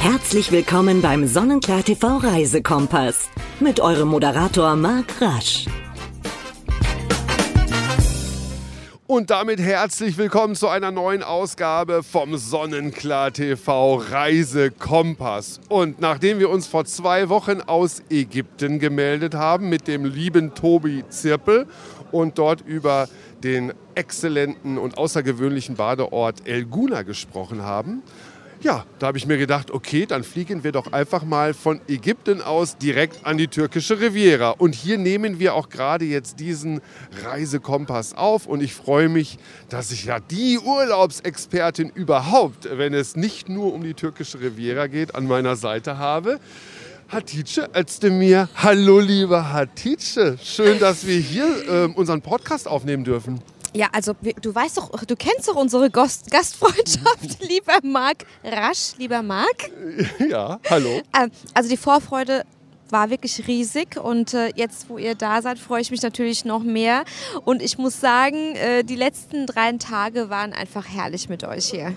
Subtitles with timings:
[0.00, 3.30] Herzlich willkommen beim Sonnenklar TV Reisekompass
[3.60, 5.66] mit eurem Moderator Marc Rasch.
[9.06, 15.60] Und damit herzlich willkommen zu einer neuen Ausgabe vom Sonnenklar TV Reisekompass.
[15.70, 21.04] Und nachdem wir uns vor zwei Wochen aus Ägypten gemeldet haben mit dem lieben Tobi
[21.08, 21.66] Zirpel
[22.12, 23.08] und dort über
[23.42, 28.02] den exzellenten und außergewöhnlichen Badeort El Guna gesprochen haben,
[28.60, 32.42] ja, da habe ich mir gedacht, okay, dann fliegen wir doch einfach mal von Ägypten
[32.42, 34.50] aus direkt an die türkische Riviera.
[34.50, 36.80] Und hier nehmen wir auch gerade jetzt diesen
[37.22, 38.46] Reisekompass auf.
[38.46, 43.84] Und ich freue mich, dass ich ja die Urlaubsexpertin überhaupt, wenn es nicht nur um
[43.84, 46.40] die türkische Riviera geht, an meiner Seite habe.
[47.10, 48.48] Hatice Özdemir.
[48.56, 50.36] Hallo, liebe Hatice.
[50.42, 53.40] Schön, dass wir hier äh, unseren Podcast aufnehmen dürfen.
[53.74, 59.22] Ja, also du weißt doch, du kennst doch unsere Gast Gastfreundschaft, lieber Marc Rasch, lieber
[59.22, 59.70] Marc.
[60.28, 61.02] Ja, hallo.
[61.18, 62.44] Ähm, also die Vorfreude
[62.90, 66.62] war wirklich riesig und äh, jetzt, wo ihr da seid, freue ich mich natürlich noch
[66.62, 67.04] mehr.
[67.44, 71.94] Und ich muss sagen, äh, die letzten drei Tage waren einfach herrlich mit euch hier.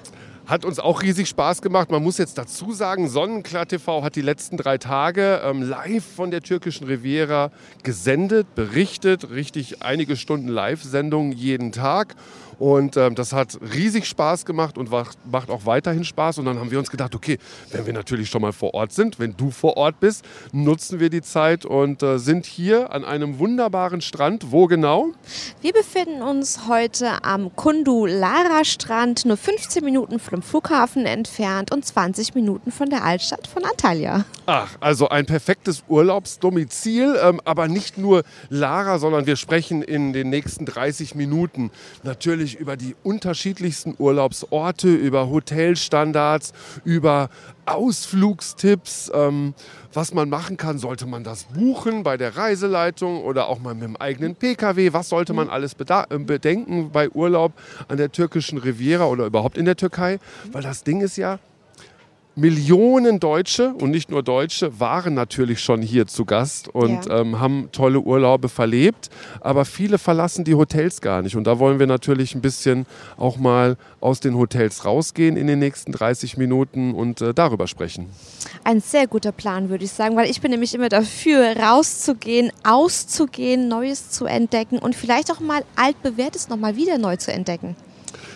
[0.51, 1.91] Hat uns auch riesig Spaß gemacht.
[1.91, 6.29] Man muss jetzt dazu sagen, Sonnenklar TV hat die letzten drei Tage ähm, live von
[6.29, 7.51] der türkischen Riviera
[7.83, 9.29] gesendet, berichtet.
[9.29, 12.15] Richtig einige Stunden Live-Sendungen jeden Tag.
[12.61, 16.37] Und ähm, das hat riesig Spaß gemacht und macht auch weiterhin Spaß.
[16.37, 17.39] Und dann haben wir uns gedacht, okay,
[17.71, 21.09] wenn wir natürlich schon mal vor Ort sind, wenn du vor Ort bist, nutzen wir
[21.09, 24.51] die Zeit und äh, sind hier an einem wunderbaren Strand.
[24.51, 25.07] Wo genau?
[25.61, 32.71] Wir befinden uns heute am Kundu-Lara-Strand, nur 15 Minuten vom Flughafen entfernt und 20 Minuten
[32.71, 34.23] von der Altstadt von Antalya.
[34.45, 40.29] Ach, also ein perfektes Urlaubsdomizil, ähm, aber nicht nur Lara, sondern wir sprechen in den
[40.29, 41.71] nächsten 30 Minuten
[42.03, 47.29] natürlich natürlich über die unterschiedlichsten Urlaubsorte, über Hotelstandards, über
[47.65, 49.53] Ausflugstipps, ähm,
[49.93, 50.77] was man machen kann.
[50.77, 54.93] Sollte man das buchen bei der Reiseleitung oder auch mal mit dem eigenen Pkw?
[54.93, 57.53] Was sollte man alles äh, bedenken bei Urlaub
[57.87, 60.19] an der türkischen Riviera oder überhaupt in der Türkei?
[60.51, 61.39] Weil das Ding ist ja,
[62.35, 67.19] Millionen Deutsche und nicht nur Deutsche waren natürlich schon hier zu Gast und ja.
[67.19, 69.09] ähm, haben tolle Urlaube verlebt,
[69.41, 71.35] aber viele verlassen die Hotels gar nicht.
[71.35, 72.85] Und da wollen wir natürlich ein bisschen
[73.17, 78.09] auch mal aus den Hotels rausgehen in den nächsten 30 Minuten und äh, darüber sprechen.
[78.63, 83.67] Ein sehr guter Plan, würde ich sagen, weil ich bin nämlich immer dafür, rauszugehen, auszugehen,
[83.67, 87.75] Neues zu entdecken und vielleicht auch mal altbewährtes nochmal wieder neu zu entdecken.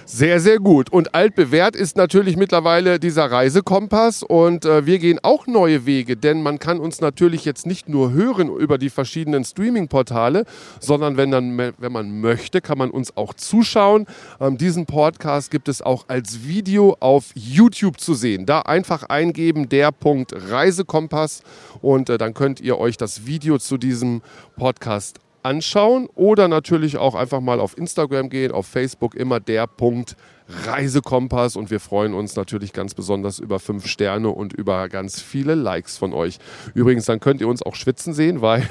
[0.07, 0.91] Sehr, sehr gut.
[0.91, 6.43] Und altbewährt ist natürlich mittlerweile dieser Reisekompass und äh, wir gehen auch neue Wege, denn
[6.43, 10.45] man kann uns natürlich jetzt nicht nur hören über die verschiedenen Streaming-Portale,
[10.79, 14.05] sondern wenn, dann, wenn man möchte, kann man uns auch zuschauen.
[14.39, 18.45] Ähm, diesen Podcast gibt es auch als Video auf YouTube zu sehen.
[18.45, 21.41] Da einfach eingeben, der Punkt Reisekompass
[21.81, 24.21] und äh, dann könnt ihr euch das Video zu diesem
[24.55, 30.17] Podcast anschauen oder natürlich auch einfach mal auf Instagram gehen, auf Facebook immer der Punkt
[30.47, 35.55] Reisekompass und wir freuen uns natürlich ganz besonders über fünf Sterne und über ganz viele
[35.55, 36.37] Likes von euch.
[36.75, 38.67] Übrigens, dann könnt ihr uns auch schwitzen sehen, weil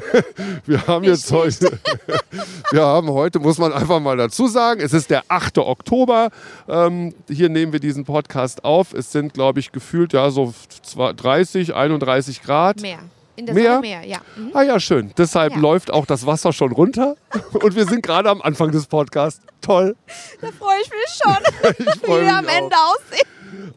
[0.66, 1.78] wir haben jetzt heute,
[2.70, 5.58] wir haben heute, muss man einfach mal dazu sagen, es ist der 8.
[5.58, 6.30] Oktober.
[6.66, 8.94] Ähm, hier nehmen wir diesen Podcast auf.
[8.94, 10.54] Es sind, glaube ich, gefühlt ja so
[10.96, 12.80] 30, 31 Grad.
[12.80, 13.00] Mehr.
[13.36, 13.74] In der mehr?
[13.74, 14.18] Sonne mehr, ja.
[14.36, 14.50] Mhm.
[14.54, 15.12] Ah ja, schön.
[15.16, 15.58] Deshalb ja.
[15.58, 17.16] läuft auch das Wasser schon runter.
[17.52, 19.44] Und wir sind gerade am Anfang des Podcasts.
[19.60, 19.96] Toll.
[20.40, 23.28] Da freue ich mich schon, ich wie wir am Ende aussehen.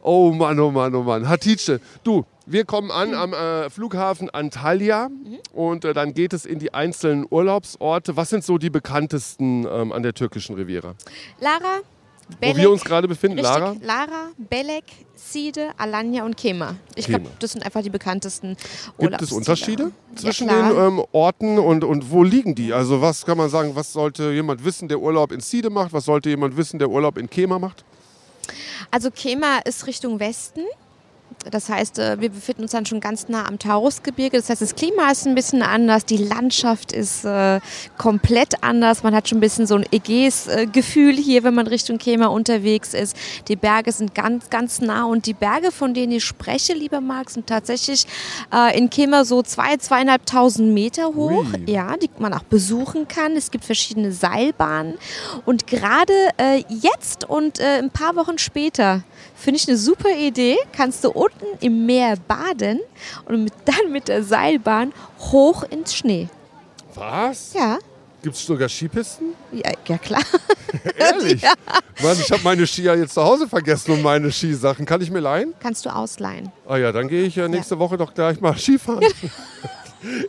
[0.01, 1.27] Oh Mann, oh Mann, oh Mann.
[1.27, 5.37] Hatice, du, wir kommen an am äh, Flughafen Antalya mhm.
[5.53, 8.17] und äh, dann geht es in die einzelnen Urlaubsorte.
[8.17, 10.95] Was sind so die bekanntesten ähm, an der türkischen Riviera?
[11.39, 11.81] Lara,
[12.39, 13.75] Belek, Wo wir uns gerade befinden, richtig, Lara?
[13.81, 14.83] Lara, Belek,
[15.15, 16.75] Side, Alanya und Kema.
[16.95, 18.55] Ich glaube, das sind einfach die bekanntesten
[18.97, 22.71] Gibt es Unterschiede zwischen ja, den ähm, Orten und, und wo liegen die?
[22.73, 25.91] Also was kann man sagen, was sollte jemand wissen, der Urlaub in Side macht?
[25.91, 27.83] Was sollte jemand wissen, der Urlaub in Kema macht?
[28.91, 30.61] Also Kema ist Richtung Westen.
[31.49, 34.37] Das heißt, äh, wir befinden uns dann schon ganz nah am Taurusgebirge.
[34.37, 37.59] Das heißt, das Klima ist ein bisschen anders, die Landschaft ist äh,
[37.97, 39.03] komplett anders.
[39.03, 43.15] Man hat schon ein bisschen so ein Ägäis-Gefühl hier, wenn man Richtung Kema unterwegs ist.
[43.47, 47.29] Die Berge sind ganz, ganz nah und die Berge, von denen ich spreche, lieber Marc,
[47.29, 48.05] sind tatsächlich
[48.53, 51.45] äh, in Kema so zwei, zweieinhalbtausend Meter hoch.
[51.53, 51.71] Ui.
[51.71, 53.35] Ja, die man auch besuchen kann.
[53.35, 54.95] Es gibt verschiedene Seilbahnen
[55.45, 59.03] und gerade äh, jetzt und ein paar Wochen später
[59.35, 60.57] finde ich eine super Idee.
[60.73, 62.79] Kannst du unten im Meer baden
[63.25, 66.29] und mit, dann mit der Seilbahn hoch ins Schnee.
[66.95, 67.53] Was?
[67.53, 67.79] Ja.
[68.21, 69.27] Gibt es sogar Skipisten?
[69.51, 70.21] Ja, ja klar.
[70.97, 71.41] Ehrlich?
[71.41, 71.53] Ja.
[72.03, 74.85] Mann, ich habe meine Skier jetzt zu Hause vergessen und meine Skisachen.
[74.85, 75.53] Kann ich mir leihen?
[75.61, 76.51] Kannst du ausleihen.
[76.67, 77.79] Ah ja, dann gehe ich äh, nächste ja.
[77.79, 79.05] Woche doch gleich mal Skifahren.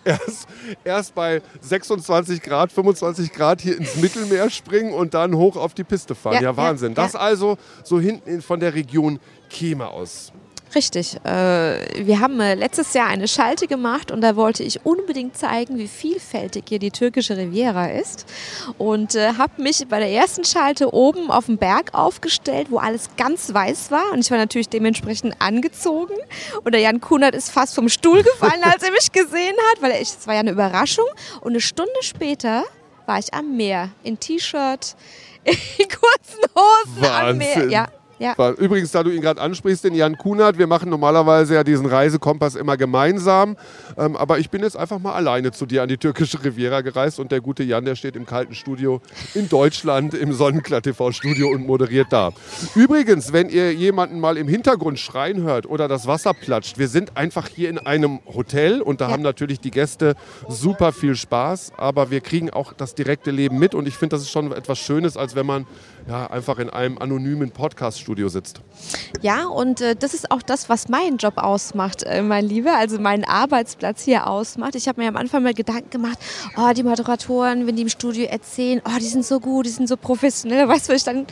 [0.05, 0.47] erst,
[0.85, 5.85] erst bei 26 Grad, 25 Grad hier ins Mittelmeer springen und dann hoch auf die
[5.85, 6.35] Piste fahren.
[6.35, 6.95] Ja, ja Wahnsinn.
[6.95, 9.19] Das also so hinten von der Region
[9.49, 10.33] Kema aus.
[10.75, 11.17] Richtig.
[11.25, 15.79] Äh, wir haben äh, letztes Jahr eine Schalte gemacht und da wollte ich unbedingt zeigen,
[15.79, 18.25] wie vielfältig hier die türkische Riviera ist.
[18.79, 23.11] Und äh, habe mich bei der ersten Schalte oben auf dem Berg aufgestellt, wo alles
[23.17, 24.13] ganz weiß war.
[24.13, 26.15] Und ich war natürlich dementsprechend angezogen.
[26.63, 29.93] Und der Jan Kunert ist fast vom Stuhl gefallen, als er mich gesehen hat, weil
[30.01, 31.07] es war ja eine Überraschung.
[31.41, 32.63] Und eine Stunde später
[33.07, 34.95] war ich am Meer in T-Shirt,
[35.45, 35.57] in
[35.89, 37.29] kurzen Hosen Wahnsinn.
[37.29, 37.69] am Meer.
[37.71, 37.89] Ja,
[38.21, 38.35] ja.
[38.59, 42.55] Übrigens, da du ihn gerade ansprichst, den Jan Kunert, wir machen normalerweise ja diesen Reisekompass
[42.55, 43.57] immer gemeinsam.
[43.97, 47.19] Ähm, aber ich bin jetzt einfach mal alleine zu dir an die türkische Riviera gereist
[47.19, 49.01] und der gute Jan, der steht im kalten Studio
[49.35, 52.33] in Deutschland im Sonnenklar TV Studio und moderiert da.
[52.75, 57.17] Übrigens, wenn ihr jemanden mal im Hintergrund schreien hört oder das Wasser platscht, wir sind
[57.17, 59.13] einfach hier in einem Hotel und da ja.
[59.13, 60.15] haben natürlich die Gäste
[60.47, 64.23] super viel Spaß, aber wir kriegen auch das direkte Leben mit und ich finde, das
[64.23, 65.67] ist schon etwas Schönes, als wenn man
[66.09, 68.61] ja, einfach in einem anonymen Podcast-Studio sitzt.
[69.23, 72.99] Ja, und äh, das ist auch das, was meinen Job ausmacht, äh, mein Lieber, also
[72.99, 74.75] meinen Arbeitsplatz hier ausmacht.
[74.75, 76.19] Ich habe mir am Anfang mal Gedanken gemacht,
[76.57, 79.89] oh, die Moderatoren, wenn die im Studio erzählen, oh, die sind so gut, die sind
[79.89, 80.69] so professionell.
[80.69, 81.27] Weißt du, was ich dann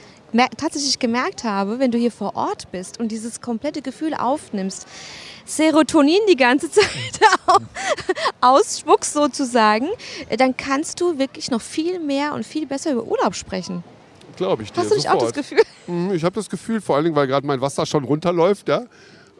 [0.56, 4.86] tatsächlich gemerkt habe, wenn du hier vor Ort bist und dieses komplette Gefühl aufnimmst,
[5.46, 6.86] Serotonin die ganze Zeit
[8.40, 9.88] ausspuckst sozusagen,
[10.28, 13.82] äh, dann kannst du wirklich noch viel mehr und viel besser über Urlaub sprechen
[14.38, 14.80] glaube ich dir.
[14.80, 15.22] Hast du nicht sofort.
[15.22, 15.62] auch das Gefühl?
[15.86, 18.84] Mhm, ich habe das Gefühl, vor allen Dingen, weil gerade mein Wasser schon runterläuft, ja.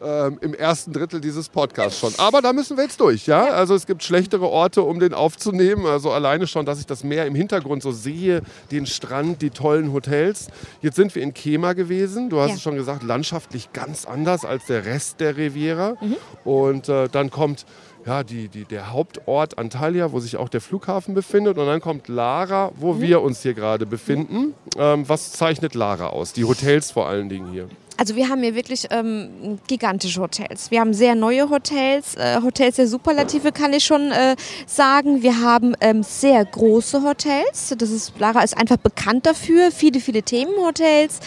[0.01, 2.13] Ähm, Im ersten Drittel dieses Podcasts schon.
[2.17, 3.47] Aber da müssen wir jetzt durch, ja?
[3.47, 5.85] Also es gibt schlechtere Orte, um den aufzunehmen.
[5.85, 8.41] Also alleine schon, dass ich das Meer im Hintergrund so sehe,
[8.71, 10.47] den Strand, die tollen Hotels.
[10.81, 12.29] Jetzt sind wir in Kema gewesen.
[12.29, 12.55] Du hast ja.
[12.55, 15.97] es schon gesagt, landschaftlich ganz anders als der Rest der Riviera.
[15.99, 16.15] Mhm.
[16.45, 17.65] Und äh, dann kommt
[18.05, 21.57] ja, die, die, der Hauptort Antalya, wo sich auch der Flughafen befindet.
[21.57, 23.01] Und dann kommt Lara, wo mhm.
[23.01, 24.53] wir uns hier gerade befinden.
[24.77, 26.33] Ähm, was zeichnet Lara aus?
[26.33, 27.69] Die Hotels vor allen Dingen hier.
[27.99, 30.71] Also wir haben hier wirklich ähm, gigantische Hotels.
[30.71, 35.21] Wir haben sehr neue Hotels, äh, Hotels der Superlative kann ich schon äh, sagen.
[35.21, 37.75] Wir haben ähm, sehr große Hotels.
[37.77, 39.69] Das ist Lara ist einfach bekannt dafür.
[39.71, 41.19] Viele, viele Themenhotels.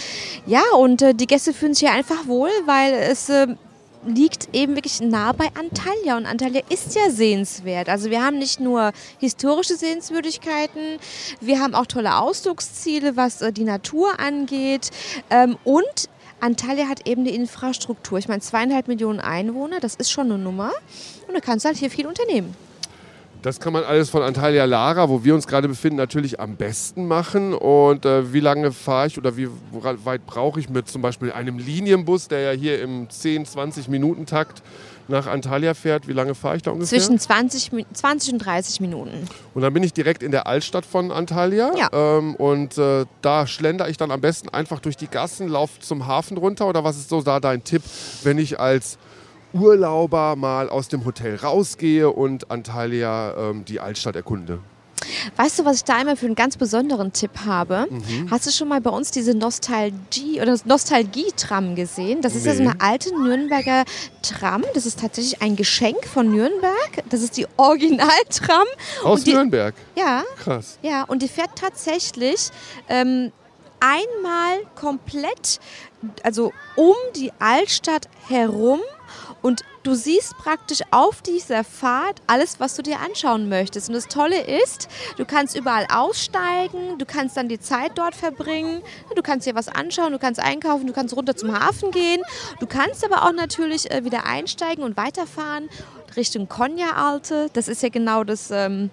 [0.46, 3.48] Ja, und äh, die Gäste fühlen sich hier einfach wohl, weil es äh,
[4.06, 7.88] liegt eben wirklich nah bei Antalya und Antalya ist ja sehenswert.
[7.88, 10.98] Also wir haben nicht nur historische Sehenswürdigkeiten,
[11.40, 14.90] wir haben auch tolle Ausflugsziele, was äh, die Natur angeht
[15.30, 16.08] ähm, und
[16.40, 18.18] Antalya hat eben die Infrastruktur.
[18.18, 20.72] Ich meine, zweieinhalb Millionen Einwohner, das ist schon eine Nummer
[21.28, 22.56] und da kannst du halt hier viel unternehmen.
[23.42, 27.08] Das kann man alles von Antalya Lara, wo wir uns gerade befinden, natürlich am besten
[27.08, 27.54] machen.
[27.54, 31.58] Und äh, wie lange fahre ich oder wie weit brauche ich mit zum Beispiel einem
[31.58, 34.62] Linienbus, der ja hier im 10, 20 Minuten Takt
[35.08, 36.06] nach Antalya fährt?
[36.06, 37.00] Wie lange fahre ich da ungefähr?
[37.00, 39.26] Zwischen 20, 20 und 30 Minuten.
[39.54, 41.72] Und dann bin ich direkt in der Altstadt von Antalya.
[41.76, 41.88] Ja.
[41.92, 46.06] Ähm, und äh, da schlender ich dann am besten einfach durch die Gassen, laufe zum
[46.06, 46.68] Hafen runter.
[46.68, 47.82] Oder was ist so da dein Tipp,
[48.22, 48.98] wenn ich als
[49.52, 54.60] Urlauber mal aus dem Hotel rausgehe und Antalya ähm, die Altstadt erkunde.
[55.36, 57.86] Weißt du, was ich da einmal für einen ganz besonderen Tipp habe?
[57.90, 58.30] Mhm.
[58.30, 62.22] Hast du schon mal bei uns diese Nostalgie oder Nostalgie-Tram gesehen?
[62.22, 62.50] Das ist nee.
[62.50, 63.84] ja so eine alte Nürnberger
[64.22, 64.64] Tram.
[64.74, 67.04] Das ist tatsächlich ein Geschenk von Nürnberg.
[67.08, 68.66] Das ist die Originaltram.
[69.04, 69.74] Aus die, Nürnberg?
[69.96, 70.22] Ja.
[70.38, 70.78] Krass.
[70.82, 72.50] Ja, und die fährt tatsächlich
[72.88, 73.32] ähm,
[73.80, 75.58] einmal komplett,
[76.22, 78.80] also um die Altstadt herum
[79.42, 83.88] und du siehst praktisch auf dieser Fahrt alles, was du dir anschauen möchtest.
[83.88, 88.82] Und das Tolle ist, du kannst überall aussteigen, du kannst dann die Zeit dort verbringen,
[89.14, 92.22] du kannst dir was anschauen, du kannst einkaufen, du kannst runter zum Hafen gehen.
[92.60, 95.68] Du kannst aber auch natürlich äh, wieder einsteigen und weiterfahren
[96.16, 97.50] Richtung Konya Alte.
[97.52, 98.50] Das ist ja genau das.
[98.50, 98.90] Ähm,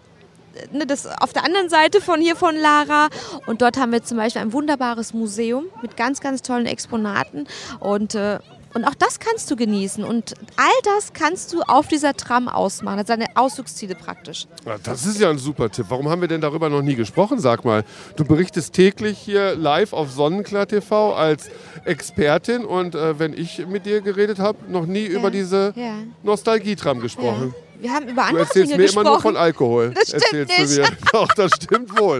[0.71, 3.09] ne, das auf der anderen Seite von hier von Lara.
[3.45, 7.47] Und dort haben wir zum Beispiel ein wunderbares Museum mit ganz, ganz tollen Exponaten.
[7.79, 8.39] Und äh,
[8.73, 10.03] und auch das kannst du genießen.
[10.03, 12.97] Und all das kannst du auf dieser Tram ausmachen.
[12.97, 14.47] Das sind deine Ausflugsziele praktisch.
[14.65, 15.87] Ja, das ist ja ein super Tipp.
[15.89, 17.39] Warum haben wir denn darüber noch nie gesprochen?
[17.39, 17.83] Sag mal,
[18.15, 21.49] du berichtest täglich hier live auf Sonnenklar TV als
[21.85, 22.63] Expertin.
[22.65, 25.95] Und äh, wenn ich mit dir geredet habe, noch nie ja, über diese ja.
[26.23, 27.53] Nostalgietram gesprochen.
[27.55, 27.81] Ja.
[27.81, 29.05] Wir haben über andere Du erzählst mir gesprochen.
[29.05, 29.93] immer nur von Alkohol.
[29.93, 30.89] Das stimmt erzählst nicht.
[30.89, 30.97] du mir.
[31.13, 32.19] Doch, das stimmt wohl.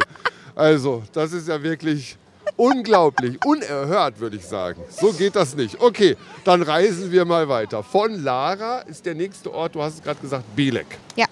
[0.55, 2.17] Also, das ist ja wirklich
[2.59, 4.83] Unglaublich, unerhört würde ich sagen.
[4.89, 5.79] So geht das nicht.
[5.79, 7.83] Okay, dann reisen wir mal weiter.
[7.83, 10.85] Von Lara ist der nächste Ort, du hast es gerade gesagt, Belek.
[11.15, 11.25] Ja.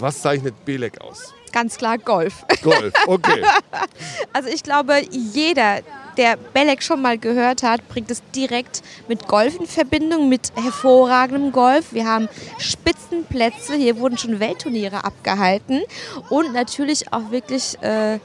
[0.00, 1.32] Was zeichnet Belek aus?
[1.52, 2.44] Ganz klar Golf.
[2.62, 3.44] Golf, okay.
[4.32, 5.82] Also ich glaube, jeder,
[6.16, 11.52] der Belek schon mal gehört hat, bringt es direkt mit Golf in Verbindung, mit hervorragendem
[11.52, 11.92] Golf.
[11.92, 15.82] Wir haben Spitzenplätze, hier wurden schon Weltturniere abgehalten
[16.28, 18.18] und natürlich auch wirklich äh,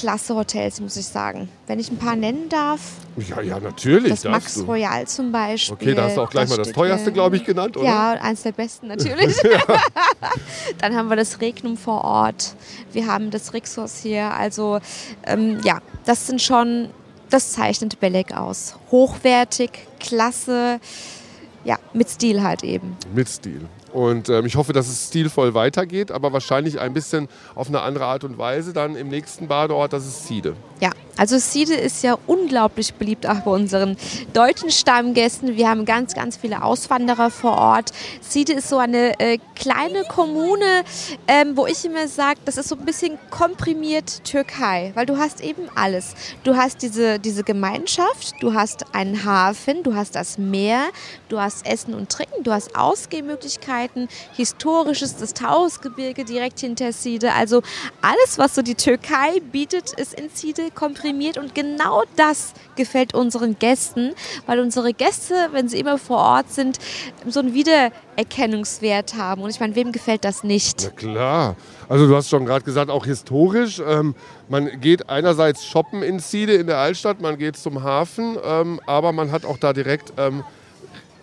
[0.00, 1.48] klasse Hotels, muss ich sagen.
[1.66, 2.80] Wenn ich ein paar nennen darf.
[3.16, 4.08] Ja, ja, natürlich.
[4.10, 4.62] Das Max du.
[4.62, 5.74] Royal zum Beispiel.
[5.74, 7.12] Okay, da hast du auch gleich das mal das teuerste, hier.
[7.12, 7.86] glaube ich, genannt, oder?
[7.86, 9.36] Ja, eins der besten natürlich.
[10.78, 12.54] Dann haben wir das Regnum vor Ort.
[12.92, 14.32] Wir haben das Rixos hier.
[14.32, 14.80] Also
[15.26, 16.88] ähm, ja, das sind schon,
[17.28, 18.76] das zeichnet Belek aus.
[18.90, 20.80] Hochwertig, klasse,
[21.64, 22.96] ja, mit Stil halt eben.
[23.14, 23.68] Mit Stil.
[23.92, 28.06] Und ähm, ich hoffe, dass es stilvoll weitergeht, aber wahrscheinlich ein bisschen auf eine andere
[28.06, 30.54] Art und Weise dann im nächsten Badeort, das ist Siede.
[30.80, 33.96] Ja, also Siede ist ja unglaublich beliebt auch bei unseren
[34.32, 35.56] deutschen Stammgästen.
[35.56, 37.90] Wir haben ganz, ganz viele Auswanderer vor Ort.
[38.20, 40.84] Siede ist so eine äh, kleine Kommune,
[41.26, 45.40] ähm, wo ich immer sage, das ist so ein bisschen komprimiert Türkei, weil du hast
[45.40, 46.14] eben alles.
[46.44, 50.84] Du hast diese, diese Gemeinschaft, du hast einen Hafen, du hast das Meer,
[51.28, 57.32] du hast Essen und Trinken, du hast Ausgehmöglichkeiten, historisches, das Taurusgebirge direkt hinter Siede.
[57.32, 57.62] Also
[58.00, 60.99] alles, was so die Türkei bietet, ist in Siede komprimiert
[61.38, 64.12] und genau das gefällt unseren Gästen,
[64.46, 66.78] weil unsere Gäste, wenn sie immer vor Ort sind,
[67.26, 69.42] so einen Wiedererkennungswert haben.
[69.42, 70.82] Und ich meine, wem gefällt das nicht?
[70.84, 71.56] Na klar.
[71.88, 73.82] Also du hast schon gerade gesagt, auch historisch.
[73.84, 74.14] Ähm,
[74.48, 79.12] man geht einerseits shoppen in Siede in der Altstadt, man geht zum Hafen, ähm, aber
[79.12, 80.44] man hat auch da direkt ähm,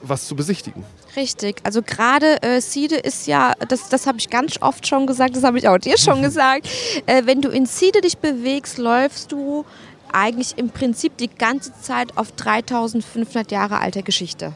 [0.02, 0.84] was zu besichtigen.
[1.18, 5.36] Richtig, also gerade äh, Siede ist ja, das, das habe ich ganz oft schon gesagt,
[5.36, 6.70] das habe ich auch dir schon gesagt,
[7.08, 9.66] äh, wenn du in Siede dich bewegst, läufst du
[10.14, 14.56] eigentlich im Prinzip die ganze Zeit auf 3500 Jahre alter Geschichte.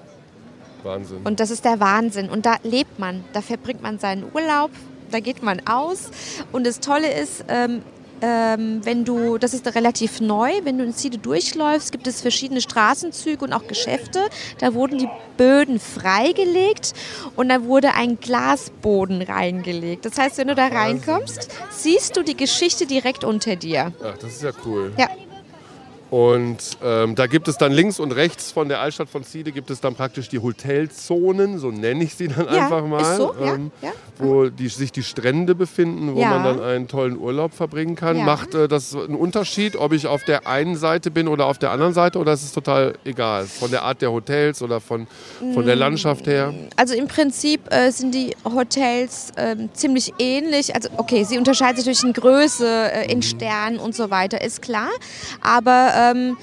[0.84, 1.22] Wahnsinn.
[1.24, 2.30] Und das ist der Wahnsinn.
[2.30, 4.70] Und da lebt man, da verbringt man seinen Urlaub,
[5.10, 6.12] da geht man aus.
[6.52, 7.82] Und das Tolle ist, ähm,
[8.22, 12.62] ähm, wenn du, das ist relativ neu, wenn du in Siede durchläufst, gibt es verschiedene
[12.62, 14.30] Straßenzüge und auch Geschäfte.
[14.60, 16.94] Da wurden die Böden freigelegt
[17.36, 20.06] und da wurde ein Glasboden reingelegt.
[20.06, 23.94] Das heißt, wenn du da reinkommst, siehst du die Geschichte direkt unter dir.
[24.04, 24.94] Ach, das ist ja cool.
[24.98, 25.08] Ja.
[26.12, 29.72] Und ähm, da gibt es dann links und rechts von der Altstadt von Siede gibt
[29.72, 33.54] es dann praktisch die Hotelzonen, so nenne ich sie dann Ja, einfach mal, so, ja,
[33.56, 33.92] ähm, ja.
[34.18, 36.32] wo die, sich die Strände befinden, wo Ja.
[36.32, 38.18] man dann einen tollen Urlaub verbringen kann.
[38.18, 38.26] Ja.
[38.26, 41.72] Macht äh, das einen Unterschied, ob ich auf der einen Seite bin oder auf der
[41.72, 43.46] anderen Seite oder ist es total egal?
[43.46, 45.08] Von der Art der Hotels oder von,
[45.54, 45.66] von Mm.
[45.66, 46.54] der Landschaft her?
[46.76, 50.76] Also im Prinzip äh, sind die Hotels ähm, ziemlich ähnlich.
[50.76, 54.62] Also okay, sie unterscheiden sich durch in Größe, äh, in Sternen und so weiter, ist
[54.62, 54.90] klar.
[55.42, 56.38] Aber ähm,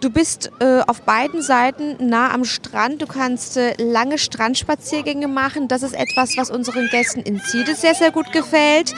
[0.00, 3.02] du bist äh, auf beiden Seiten nah am Strand.
[3.02, 5.68] Du kannst äh, lange Strandspaziergänge machen.
[5.68, 8.94] Das ist etwas, was unseren Gästen in Siede sehr, sehr gut gefällt.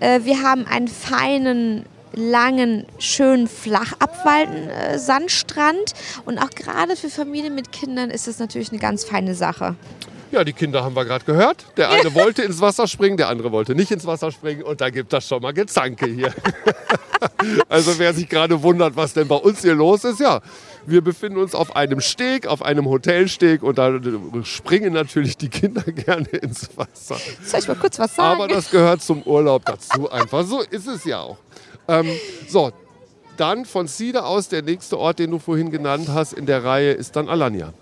[0.00, 5.92] Äh, wir haben einen feinen langen, schönen, flach abwalten äh, Sandstrand.
[6.24, 9.76] Und auch gerade für Familien mit Kindern ist es natürlich eine ganz feine Sache.
[10.36, 11.64] Ja, die Kinder haben wir gerade gehört.
[11.78, 14.90] Der eine wollte ins Wasser springen, der andere wollte nicht ins Wasser springen und da
[14.90, 16.30] gibt das schon mal Gezanke hier.
[17.70, 20.42] also wer sich gerade wundert, was denn bei uns hier los ist, ja,
[20.84, 23.98] wir befinden uns auf einem Steg, auf einem Hotelsteg und da
[24.42, 27.16] springen natürlich die Kinder gerne ins Wasser.
[27.42, 28.38] Soll ich mal kurz was sagen?
[28.38, 30.44] Aber das gehört zum Urlaub dazu einfach.
[30.44, 31.38] So ist es ja auch.
[31.88, 32.10] Ähm,
[32.46, 32.72] so,
[33.38, 36.92] dann von Sida aus der nächste Ort, den du vorhin genannt hast in der Reihe,
[36.92, 37.72] ist dann Alanya.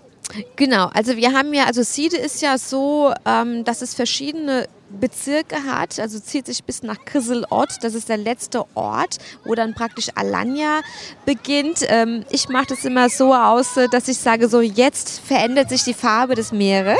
[0.55, 5.63] Genau, also wir haben ja, also Siede ist ja so, ähm, dass es verschiedene Bezirke
[5.63, 10.09] hat, also zieht sich bis nach Krisselort, das ist der letzte Ort, wo dann praktisch
[10.15, 10.81] Alanya
[11.25, 11.79] beginnt.
[11.87, 15.83] Ähm, ich mache das immer so aus, äh, dass ich sage, so jetzt verändert sich
[15.83, 16.99] die Farbe des Meeres.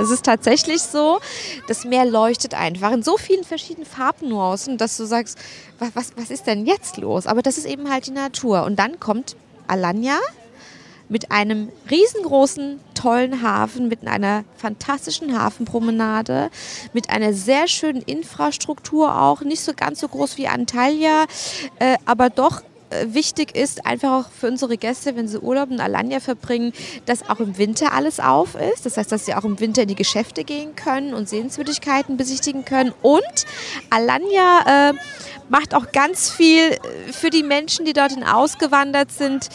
[0.00, 1.20] Es ist tatsächlich so,
[1.68, 5.38] das Meer leuchtet einfach in so vielen verschiedenen Farbnuancen, dass du sagst,
[5.78, 7.26] was, was, was ist denn jetzt los?
[7.26, 8.64] Aber das ist eben halt die Natur.
[8.64, 10.18] Und dann kommt Alanya,
[11.08, 16.50] mit einem riesengroßen, tollen Hafen, mit einer fantastischen Hafenpromenade,
[16.92, 21.26] mit einer sehr schönen Infrastruktur auch, nicht so ganz so groß wie Antalya,
[21.78, 25.80] äh, aber doch äh, wichtig ist einfach auch für unsere Gäste, wenn sie Urlaub in
[25.80, 26.72] Alanya verbringen,
[27.04, 28.86] dass auch im Winter alles auf ist.
[28.86, 32.64] Das heißt, dass sie auch im Winter in die Geschäfte gehen können und Sehenswürdigkeiten besichtigen
[32.64, 32.92] können.
[33.02, 33.46] Und
[33.90, 34.94] Alanya äh,
[35.48, 36.78] macht auch ganz viel äh,
[37.12, 39.48] für die Menschen, die dorthin ausgewandert sind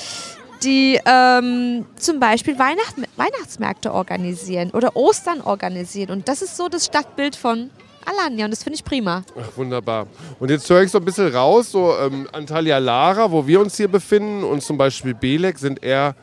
[0.63, 6.11] die ähm, zum Beispiel Weihnacht Weihnachtsmärkte organisieren oder Ostern organisieren.
[6.11, 7.69] Und das ist so das Stadtbild von
[8.05, 9.23] Alanya und das finde ich prima.
[9.39, 10.07] Ach, wunderbar.
[10.39, 13.77] Und jetzt höre ich so ein bisschen raus, so ähm, Antalya Lara, wo wir uns
[13.77, 16.15] hier befinden und zum Beispiel Belek sind eher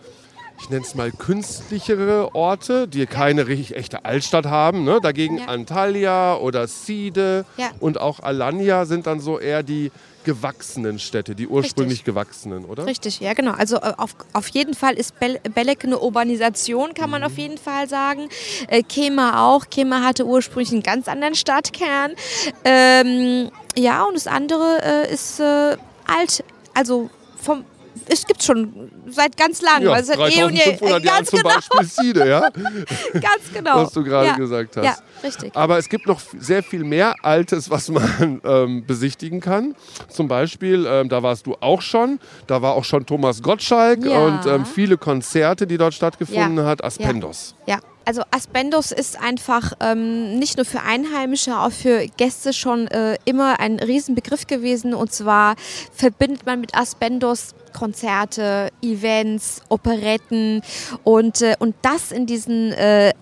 [0.61, 4.83] ich nenne es mal künstlichere Orte, die keine richtig echte Altstadt haben.
[4.83, 4.99] Ne?
[5.01, 5.45] Dagegen Ja.
[5.47, 7.71] Antalya oder Side Ja.
[7.79, 9.93] und auch Alanya sind dann so eher die
[10.29, 12.05] gewachsenen Städte, die ursprünglich Richtig.
[12.05, 12.85] gewachsenen, oder?
[12.85, 13.53] Richtig, ja genau.
[13.53, 17.57] Also äh, auf, auf jeden Fall ist Bel Belek eine Urbanisation, kann man auf jeden
[17.57, 18.29] Fall sagen.
[18.67, 19.71] Äh, Kema auch.
[19.71, 22.13] Kema hatte ursprünglich einen ganz anderen Stadtkern.
[22.63, 26.45] Ähm, ja, und das andere äh, ist äh, alt.
[26.75, 27.09] Also
[27.41, 27.65] vom
[28.07, 29.89] es gibt schon seit ganz langem.
[29.89, 30.77] Ja, also seit eh und je.
[30.77, 32.41] 3500 Jahren Ganz zum genau, Beispiel Side, ja?
[33.13, 33.77] ganz genau.
[33.83, 34.37] was du gerade ja.
[34.37, 34.85] gesagt hast.
[34.85, 35.57] Ja, richtig.
[35.57, 39.75] Aber es gibt noch sehr viel mehr Altes, was man ähm, besichtigen kann.
[40.09, 44.19] Zum Beispiel, ähm, da warst du auch schon, da war auch schon Thomas Gottschalk Ja.
[44.19, 46.65] und ähm, viele Konzerte, die dort stattgefunden Ja.
[46.65, 47.55] hat, Aspendos.
[47.67, 47.79] Ja,
[48.09, 53.61] also Aspendos ist einfach ähm, nicht nur für Einheimische, auch für Gäste schon äh, immer
[53.61, 54.95] ein Riesenbegriff gewesen.
[54.95, 55.57] Und zwar
[55.93, 60.63] verbindet man mit Aspendos Konzerte, Events, Operetten
[61.05, 63.13] und, äh, und das in diesen äh,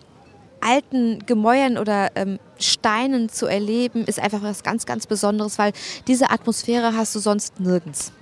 [0.60, 5.72] alten Gemäuern oder ähm, Steinen zu erleben, ist einfach was ganz, ganz Besonderes, weil
[6.06, 8.12] diese Atmosphäre hast du sonst nirgends.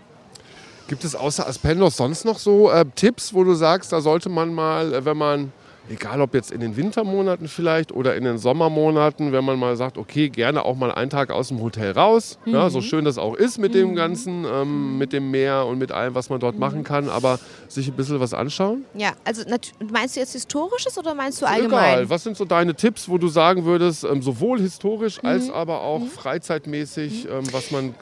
[0.87, 4.53] Gibt es außer Aspendos sonst noch so äh, Tipps, wo du sagst, da sollte man
[4.53, 5.53] mal, äh, wenn man,
[5.89, 9.99] egal ob jetzt in den Wintermonaten vielleicht oder in den Sommermonaten, wenn man mal sagt,
[9.99, 13.35] okay, gerne auch mal einen Tag aus dem Hotel raus, ja, so schön das auch
[13.35, 16.85] ist mit dem Ganzen, ähm, mit dem Meer und mit allem, was man dort machen
[16.85, 17.39] kann, aber
[17.69, 18.85] sich ein bisschen was anschauen?
[18.95, 19.43] Ja, also
[19.91, 21.95] meinst du jetzt Historisches oder meinst du allgemein?
[21.95, 25.83] Egal, was sind so deine Tipps, wo du sagen würdest, ähm, sowohl historisch als aber
[25.83, 27.95] auch freizeitmäßig, ähm, was man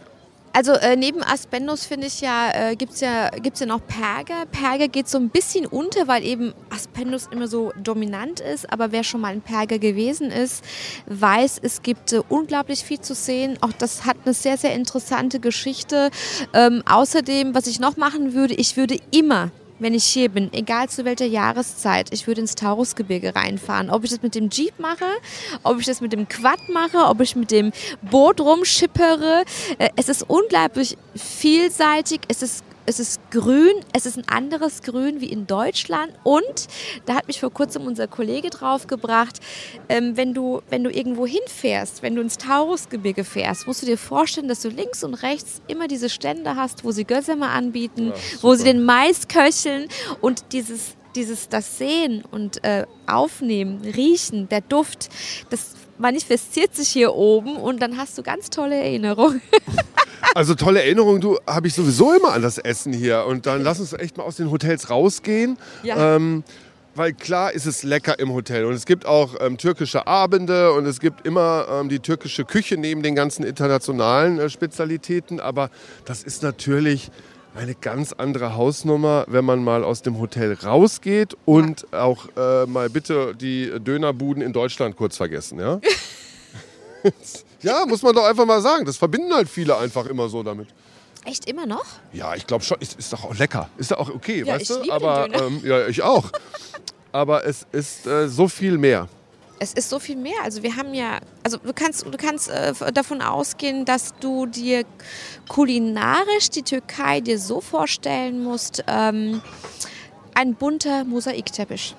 [0.54, 4.44] Also äh, neben Aspendos finde ich ja, äh, gibt es ja, gibt's ja noch Perger.
[4.50, 8.70] Perger geht so ein bisschen unter, weil eben Aspendos immer so dominant ist.
[8.70, 10.62] Aber wer schon mal in Perger gewesen ist,
[11.06, 13.56] weiß, es gibt äh, unglaublich viel zu sehen.
[13.62, 16.10] Auch das hat eine sehr, sehr interessante Geschichte.
[16.52, 19.50] Ähm, außerdem, was ich noch machen würde, ich würde immer
[19.82, 23.90] wenn ich hier bin, egal zu welcher Jahreszeit, ich würde ins Taurusgebirge reinfahren.
[23.90, 25.04] Ob ich das mit dem Jeep mache,
[25.62, 27.72] ob ich das mit dem Quad mache, ob ich mit dem
[28.02, 29.44] Boot rumschippere.
[29.78, 32.20] Äh, Es ist unglaublich vielseitig.
[32.28, 36.68] Es ist es ist grün, es ist ein anderes Grün wie in Deutschland und
[37.06, 39.40] da hat mich vor kurzem unser Kollege draufgebracht,
[39.88, 43.98] ähm, wenn, du, wenn du irgendwo hinfährst, wenn du ins Taurusgebirge fährst, musst du dir
[43.98, 48.54] vorstellen, dass du links und rechts immer diese Stände hast, wo sie Gössämer anbieten, wo
[48.54, 49.88] sie den Mais köcheln
[50.20, 55.08] und dieses, dieses das Sehen und äh, Aufnehmen, Riechen, der Duft,
[55.50, 59.40] das manifestiert sich hier oben und dann hast du ganz tolle Erinnerungen.
[60.34, 63.26] Also tolle Erinnerung, du habe ich sowieso immer an das Essen hier.
[63.26, 65.58] Und dann lass uns echt mal aus den Hotels rausgehen.
[65.82, 66.16] Ja.
[66.16, 66.42] Ähm,
[66.94, 68.64] weil klar ist es lecker im Hotel.
[68.64, 72.76] Und es gibt auch ähm, türkische Abende und es gibt immer ähm, die türkische Küche
[72.76, 75.40] neben den ganzen internationalen äh, Spezialitäten.
[75.40, 75.70] Aber
[76.04, 77.10] das ist natürlich
[77.54, 82.88] eine ganz andere Hausnummer, wenn man mal aus dem Hotel rausgeht und auch äh, mal
[82.88, 85.58] bitte die Dönerbuden in Deutschland kurz vergessen.
[85.58, 85.80] Ja?
[87.62, 88.84] ja, muss man doch einfach mal sagen.
[88.84, 90.68] Das verbinden halt viele einfach immer so damit.
[91.24, 91.84] Echt immer noch?
[92.12, 92.78] Ja, ich glaube schon.
[92.80, 93.68] Ist, ist doch auch lecker.
[93.78, 94.74] Ist doch auch okay, Ja, weißt ich du?
[94.82, 95.46] liebe den Aber Döner.
[95.46, 96.24] ähm, ja, ich auch.
[97.12, 99.08] Aber es ist äh, so viel mehr.
[99.60, 100.34] Es ist so viel mehr.
[100.42, 104.84] Also wir haben ja, also du kannst, du kannst äh, davon ausgehen, dass du dir
[105.48, 109.40] kulinarisch die Türkei dir so vorstellen musst, ähm,
[110.34, 111.94] ein bunter Mosaikteppich.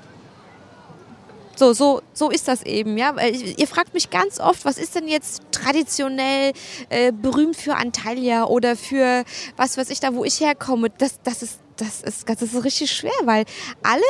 [1.56, 3.16] So, so, so ist das eben, ja.
[3.20, 6.54] Ihr fragt mich ganz oft, was ist denn jetzt traditionell
[6.90, 9.24] äh, berühmt für Antalya oder für
[9.56, 10.90] was weiß ich da, wo ich herkomme.
[10.98, 13.46] Das, das, ist, das, ist, das ist richtig schwer, weil
[13.84, 14.02] alle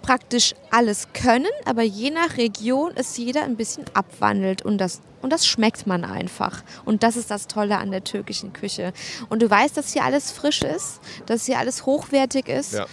[0.00, 5.32] praktisch alles können, aber je nach Region ist jeder ein bisschen abwandelt und das, und
[5.32, 6.62] das schmeckt man einfach.
[6.84, 8.92] Und das ist das Tolle an der türkischen Küche.
[9.28, 12.74] Und du weißt, dass hier alles frisch ist, dass hier alles hochwertig ist.
[12.74, 12.86] Ja.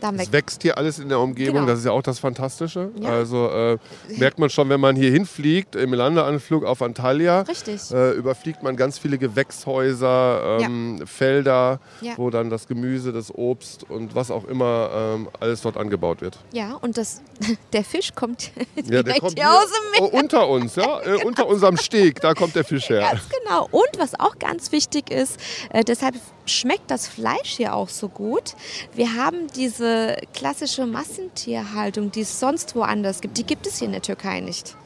[0.00, 1.66] Dann Es wächst hier alles in der Umgebung, Genau.
[1.66, 2.90] das ist ja auch das Fantastische.
[3.00, 3.10] Ja.
[3.10, 3.78] Also äh,
[4.18, 7.90] merkt man schon, wenn man hier hinfliegt, im Landeanflug auf Antalya, Richtig.
[7.90, 12.12] äh, überfliegt man ganz viele Gewächshäuser, ähm, Felder, Ja.
[12.16, 16.38] wo dann das Gemüse, das Obst und was auch immer ähm, alles dort angebaut wird.
[16.52, 17.22] Ja, und das,
[17.72, 20.14] der Fisch kommt Ja, direkt der kommt hier aus dem Meer.
[20.14, 23.00] unter uns, ja, äh, unter unserem Steg, da kommt der Fisch her.
[23.00, 23.68] Ganz genau.
[23.70, 25.38] Und was auch ganz wichtig ist,
[25.70, 26.14] äh, deshalb
[26.46, 28.54] schmeckt das Fleisch hier auch so gut.
[28.94, 33.38] Wir haben diese klassische Massentierhaltung, die es sonst woanders gibt.
[33.38, 34.76] Die gibt es hier in der Türkei nicht.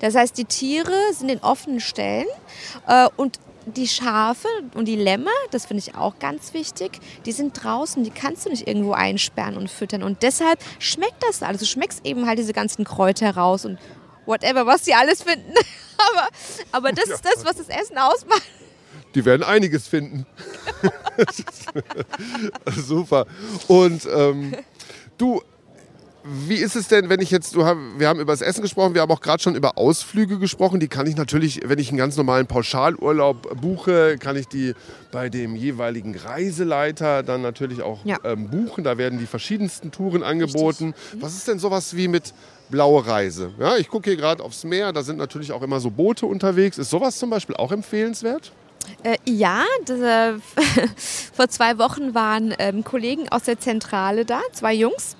[0.00, 2.26] Das heißt, die Tiere sind in offenen Stellen
[2.86, 7.62] äh, und die Schafe und die Lämmer, das finde ich auch ganz wichtig, die sind
[7.62, 10.02] draußen, die kannst du nicht irgendwo einsperren und füttern.
[10.02, 11.60] Und deshalb schmeckt das alles.
[11.60, 13.78] Du schmeckst eben halt diese ganzen Kräuter raus und
[14.26, 15.52] whatever, was sie alles finden.
[16.12, 16.28] aber,
[16.72, 18.42] aber das ist das, was das Essen ausmacht.
[19.14, 20.26] Die werden einiges finden.
[22.76, 23.26] Super.
[23.66, 24.54] Und ähm,
[25.16, 25.40] du,
[26.46, 28.94] Wie ist es denn, wenn ich jetzt, du haben, wir haben über das Essen gesprochen,
[28.94, 30.78] wir haben auch gerade schon über Ausflüge gesprochen.
[30.78, 34.74] Die kann ich natürlich, wenn ich einen ganz normalen Pauschalurlaub buche, kann ich die
[35.10, 38.18] bei dem jeweiligen Reiseleiter dann natürlich auch Ja.
[38.24, 38.84] ähm, buchen.
[38.84, 40.94] Da werden die verschiedensten Touren angeboten.
[41.18, 42.34] Was ist denn sowas wie mit
[42.68, 43.52] blaue Reise?
[43.58, 46.76] Ja, ich gucke hier gerade aufs Meer, da sind natürlich auch immer so Boote unterwegs.
[46.76, 48.52] Ist sowas zum Beispiel auch empfehlenswert?
[49.02, 50.34] Äh, ja, das, äh,
[51.32, 55.16] vor zwei Wochen waren ähm, Kollegen aus der Zentrale da, zwei Jungs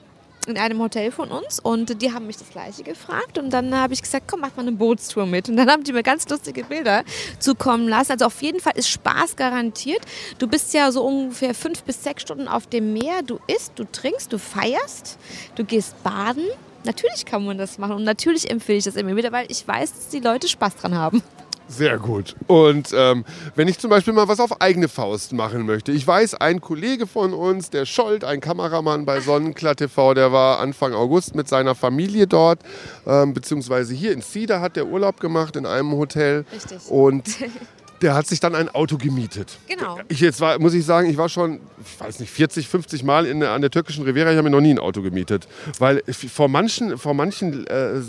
[0.49, 3.93] in einem Hotel von uns und die haben mich das gleiche gefragt und dann habe
[3.93, 6.65] ich gesagt, komm, mach mal eine Bootstour mit und dann haben die mir ganz lustige
[6.65, 7.05] Bilder
[7.39, 8.13] zukommen lassen.
[8.13, 10.01] Also auf jeden Fall ist Spaß garantiert.
[10.39, 13.85] Du bist ja so ungefähr fünf bis sechs Stunden auf dem Meer, du isst, du
[13.85, 15.19] trinkst, du feierst,
[15.55, 16.45] du gehst baden.
[16.85, 19.93] Natürlich kann man das machen und natürlich empfehle ich das immer wieder, weil ich weiß,
[19.93, 21.23] dass die Leute Spaß dran haben.
[21.69, 22.35] Sehr gut.
[22.47, 25.93] Und ähm, wenn ich zum Beispiel mal was auf eigene Faust machen möchte.
[25.93, 30.61] Ich weiß, ein Kollege von uns, der Scholt, ein Kameramann bei Sonnenklar TV, der war
[30.61, 32.61] Anfang August mit seiner Familie dort,
[33.07, 36.47] ähm, beziehungsweise hier in Cedar hat der Urlaub gemacht in einem Hotel.
[36.53, 36.91] Richtig.
[36.91, 37.29] Und
[38.03, 39.59] der hat sich dann ein Auto gemietet.
[39.67, 39.99] Genau.
[40.09, 43.27] Ich jetzt war, muss ich sagen, ich war schon, ich weiß nicht, 40, 50 Mal
[43.27, 44.31] in, an der türkischen Riviera.
[44.31, 45.49] Ich habe mir noch nie ein Auto gemietet.
[45.79, 48.01] Weil vor manchen, vor manchen äh,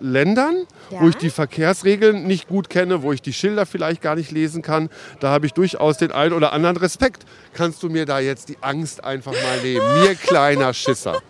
[0.00, 1.00] Ländern, Ja.
[1.00, 4.62] wo ich die Verkehrsregeln nicht gut kenne, wo ich die Schilder vielleicht gar nicht lesen
[4.62, 7.24] kann, da habe ich durchaus den einen oder anderen Respekt.
[7.52, 10.00] Kannst du mir da jetzt die Angst einfach mal nehmen?
[10.00, 11.20] Mir kleiner Schisser.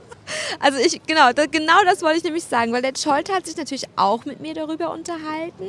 [0.58, 3.58] Also ich, genau, da, genau das wollte ich nämlich sagen, weil der Scholt hat sich
[3.58, 5.64] natürlich auch mit mir darüber unterhalten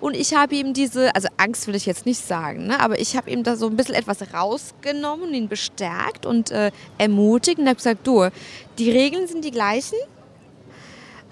[0.00, 3.16] und ich habe ihm diese, also Angst will ich jetzt nicht sagen, ne, aber ich
[3.16, 7.66] habe ihm da so ein bisschen etwas rausgenommen und ihn bestärkt und äh, ermutigt und
[7.66, 8.28] habe gesagt, du,
[8.76, 9.98] die Regeln sind die gleichen,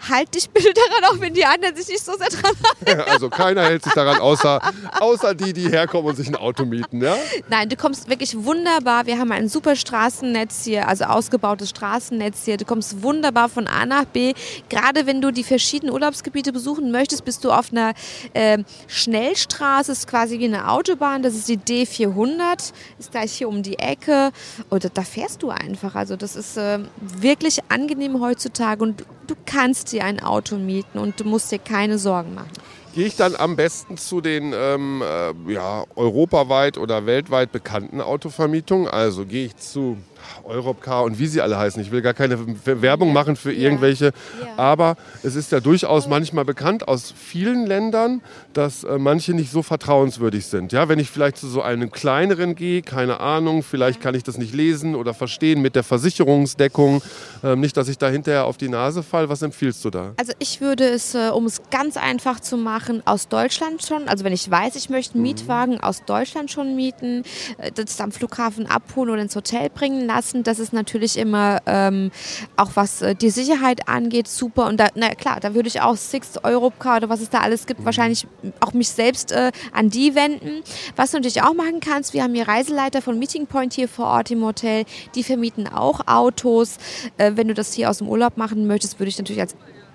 [0.08, 2.54] halt dich bitte daran, auch wenn die anderen sich nicht so sehr dran
[2.86, 3.00] halten.
[3.10, 4.60] Also keiner hält sich daran, außer,
[5.00, 7.02] außer die, die herkommen und sich ein Auto mieten.
[7.02, 7.16] Ja?
[7.48, 9.06] Nein, du kommst wirklich wunderbar.
[9.06, 12.56] Wir haben ein super Straßennetz hier, also ausgebautes Straßennetz hier.
[12.56, 14.32] Du kommst wunderbar von A nach B.
[14.68, 17.94] Gerade wenn du die verschiedenen Urlaubsgebiete besuchen möchtest, bist du auf einer
[18.34, 21.22] ähm, Schnellstraße, ist quasi wie eine Autobahn.
[21.22, 24.30] Das ist die D400, ist gleich hier um die Ecke.
[24.68, 25.94] Und da fährst du einfach.
[25.94, 31.20] Also das ist ähm, wirklich angenehm heutzutage und du kannst dir ein Auto mieten und
[31.20, 32.50] du musst dir keine Sorgen machen.
[32.94, 38.88] Gehe ich dann am besten zu den ähm, äh, ja, europaweit oder weltweit bekannten Autovermietungen?
[38.88, 39.96] Also gehe ich zu
[40.44, 41.80] Europcar und wie sie alle heißen.
[41.82, 44.12] Ich will gar keine Werbung machen für irgendwelche, Ja.
[44.56, 48.20] aber es ist ja durchaus manchmal bekannt aus vielen Ländern,
[48.52, 50.72] dass äh, manche nicht so vertrauenswürdig sind.
[50.72, 54.38] Ja, wenn ich vielleicht zu so einem kleineren gehe, keine Ahnung, vielleicht kann ich das
[54.38, 57.02] nicht lesen oder verstehen mit der Versicherungsdeckung.
[57.42, 59.28] Ähm, nicht, dass ich da hinterher auf die Nase fall.
[59.28, 60.12] Was empfiehlst du da?
[60.16, 64.24] Also ich würde es, äh, um es ganz einfach zu machen, aus Deutschland schon, also
[64.24, 67.24] wenn ich weiß, ich möchte einen Mietwagen aus Deutschland schon mieten,
[67.58, 72.10] äh, das am Flughafen abholen oder ins Hotel bringen lassen, das ist natürlich immer ähm,
[72.56, 74.66] auch was äh, die Sicherheit angeht, super.
[74.66, 77.66] Und da, na klar, da würde ich auch Six Europcar oder was es da alles
[77.66, 78.26] gibt, wahrscheinlich
[78.60, 80.62] auch mich selbst äh, an die wenden.
[80.96, 84.06] Was du natürlich auch machen kannst, wir haben hier Reiseleiter von Meeting Point hier vor
[84.06, 86.76] Ort im Hotel, die vermieten auch Autos.
[87.16, 89.54] Äh, wenn du das hier aus dem Urlaub machen möchtest, würde ich natürlich als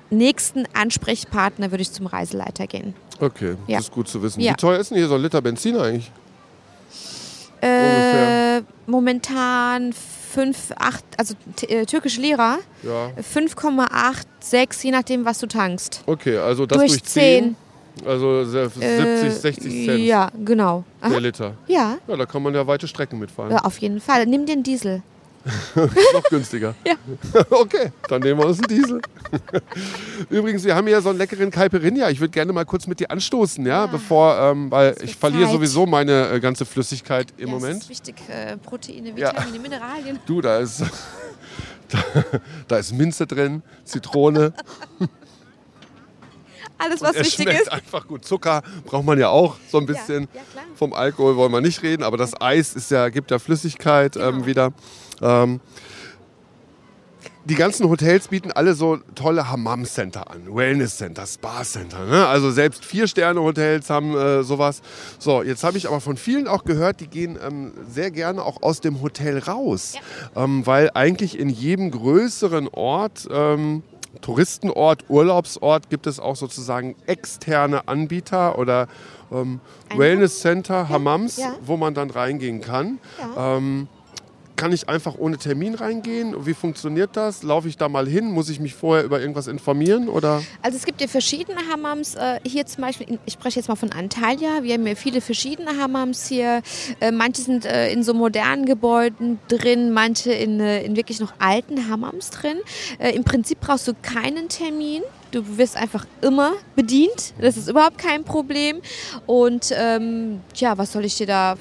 [0.09, 2.93] nächsten Ansprechpartner würde ich zum Reiseleiter gehen.
[3.19, 3.77] Okay, Ja.
[3.77, 4.39] das ist gut zu wissen.
[4.41, 4.51] Ja.
[4.51, 6.11] Wie teuer ist denn hier so ein Liter Benzin eigentlich?
[7.61, 11.33] Äh, momentan 5, 8, also
[11.67, 13.11] äh, türkische Lira, Ja.
[13.21, 16.03] 5,86, je nachdem, was du tankst.
[16.05, 17.55] Okay, also das Durch durch, 10.
[18.03, 18.05] 10.
[18.07, 20.83] Also se- 70, Äh, 60 Cent Ja, genau.
[21.01, 21.17] der Aha.
[21.19, 21.53] Liter.
[21.67, 23.51] Ja, Ja, da kann man ja weite Strecken mitfahren.
[23.51, 24.25] ja, auf jeden Fall.
[24.25, 25.01] Nimm dir einen Diesel.
[26.13, 26.73] Noch günstiger.
[26.85, 26.95] Ja.
[27.51, 28.99] okay, dann nehmen wir uns einen Diesel.
[30.29, 32.09] Übrigens, wir haben hier so einen leckeren Caipirinha.
[32.09, 35.51] Ich würde gerne mal kurz mit dir anstoßen, ja, bevor, ähm, weil ich verliere Zeit.
[35.53, 37.83] sowieso meine äh, ganze Flüssigkeit im ja, Das Moment.
[37.83, 38.15] ist wichtig.
[38.27, 39.31] Äh, Proteine, Ja.
[39.33, 40.19] Vitamine, Mineralien.
[40.25, 40.81] Du, da ist,
[41.89, 41.99] da,
[42.67, 44.51] da ist Minze drin, Zitrone.
[46.77, 47.71] Alles, was es wichtig schmeckt ist.
[47.71, 48.25] einfach gut.
[48.25, 50.27] Zucker braucht man ja auch so ein bisschen.
[50.33, 50.65] ja, klar.
[50.75, 54.21] Vom Alkohol wollen wir nicht reden, aber das Eis ist ja, gibt ja Flüssigkeit ähm,
[54.33, 54.45] Genau.
[54.45, 54.73] wieder.
[55.21, 55.59] Ähm,
[57.45, 62.05] die ganzen Hotels bieten alle so tolle Hammam-Center an, Wellness-Center, Spa-Center.
[62.05, 62.25] Ne?
[62.25, 64.81] Also selbst Vier-Sterne-Hotels haben äh, sowas.
[65.19, 68.63] So, jetzt habe ich aber von vielen auch gehört, die gehen ähm, sehr gerne auch
[68.63, 69.93] aus dem Hotel raus.
[70.35, 73.83] Ähm, weil eigentlich in jedem größeren Ort, ähm,
[74.21, 78.87] Touristenort, Urlaubsort, gibt es auch sozusagen externe Anbieter oder
[79.31, 81.53] ähm, Ein Wellness-Center, Hammams, ja.
[81.61, 82.97] wo man dann reingehen kann.
[83.19, 83.57] Ja.
[83.57, 83.87] Ähm,
[84.55, 86.45] kann ich einfach ohne Termin reingehen?
[86.45, 87.43] Wie funktioniert das?
[87.43, 88.31] Laufe ich da mal hin?
[88.31, 90.09] Muss ich mich vorher über irgendwas informieren?
[90.09, 90.41] Oder?
[90.61, 92.15] Also es gibt ja verschiedene Hammams.
[92.15, 94.63] Äh, hier zum Beispiel, ich spreche jetzt mal von Antalya.
[94.63, 96.61] Wir haben ja viele verschiedene Hammams hier.
[96.99, 101.89] Äh, manche sind äh, in so modernen Gebäuden drin, manche in, in wirklich noch alten
[101.89, 102.57] Hammams drin.
[102.99, 105.03] Im Prinzip brauchst du keinen Termin.
[105.31, 107.33] Du wirst einfach immer bedient.
[107.39, 108.81] Das ist überhaupt kein Problem.
[109.25, 111.55] Und ähm, ja, was soll ich dir da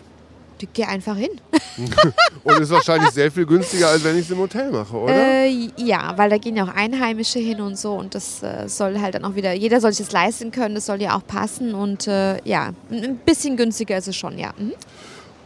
[0.72, 1.30] geh einfach hin.
[2.44, 5.14] und ist wahrscheinlich sehr viel günstiger, als wenn ich es im Hotel mache, oder?
[5.14, 9.00] Äh, ja, weil da gehen ja auch Einheimische hin und so und das äh, soll
[9.00, 11.74] halt dann auch wieder, jeder soll sich das leisten können, das soll ja auch passen
[11.74, 14.52] und äh, ja, ein bisschen günstiger ist es schon, ja.
[14.56, 14.72] Mhm.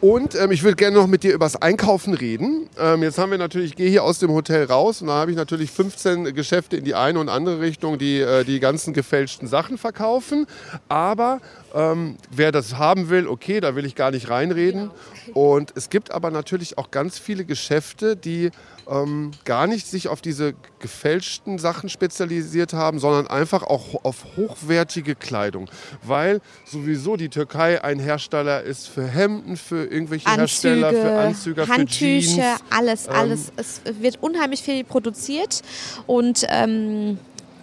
[0.01, 2.69] Und ähm, ich würde gerne noch mit dir über das Einkaufen reden.
[2.79, 5.33] Ähm, jetzt haben wir natürlich, ich gehe hier aus dem Hotel raus und da habe
[5.33, 9.49] ich natürlich 15 Geschäfte in die eine und andere Richtung, die äh, die ganzen gefälschten
[9.49, 10.47] Sachen verkaufen.
[10.89, 11.41] Aber
[11.75, 14.91] ähm, wer das haben will, okay, da will ich gar nicht reinreden.
[15.35, 18.51] Und es gibt aber natürlich auch ganz viele Geschäfte, die
[18.89, 25.15] ähm, gar nicht sich auf diese gefälschten Sachen spezialisiert haben, sondern einfach auch auf hochwertige
[25.15, 25.71] Kleidung.
[26.03, 31.69] Weil sowieso die Türkei ein Hersteller ist für Hemden, für irgendwelche Anzüge, Hersteller, für Anzüge,
[31.69, 32.63] Handtücher, für Jeans.
[32.71, 33.49] alles, alles.
[33.49, 35.63] Ähm, es wird unheimlich viel produziert
[36.07, 37.19] und ähm,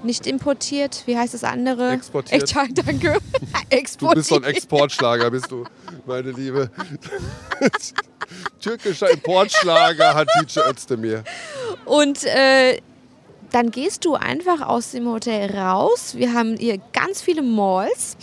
[0.05, 1.03] nicht importiert.
[1.05, 1.91] Wie heißt das andere?
[1.91, 2.43] Exportiert.
[2.43, 3.17] Echt, danke.
[3.69, 4.15] Exportiert.
[4.15, 5.65] Du bist so ein Exportschlager, bist du,
[6.05, 6.69] meine Liebe.
[8.59, 11.23] Türkischer Importschlager hat Tice Özdemir.
[11.85, 12.79] Und äh,
[13.55, 16.15] dann gehst du einfach aus dem Hotel raus.
[16.17, 18.17] Wir haben hier ganz viele Malls,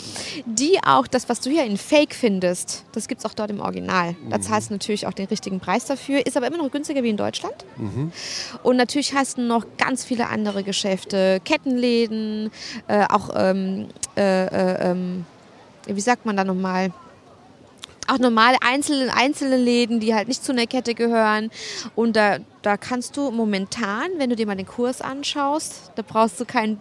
[0.45, 3.59] die auch das, was du hier in Fake findest, das gibt es auch dort im
[3.59, 4.15] Original.
[4.29, 4.41] Da mhm.
[4.43, 7.17] zahlst du natürlich auch den richtigen Preis dafür, ist aber immer noch günstiger wie in
[7.17, 7.55] Deutschland.
[7.77, 8.11] Mhm.
[8.61, 12.51] Und natürlich hast du noch ganz viele andere Geschäfte, Kettenläden,
[12.87, 15.25] äh, auch, ähm, äh, äh, ähm,
[15.87, 16.91] wie sagt man da nochmal?
[18.09, 21.51] Auch normale einzelne, einzelne Läden, die halt nicht zu einer Kette gehören.
[21.95, 26.39] Und da, da kannst du momentan, wenn du dir mal den Kurs anschaust, da brauchst
[26.39, 26.79] du keinen